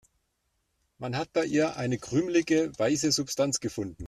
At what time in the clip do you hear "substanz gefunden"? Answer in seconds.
3.11-3.97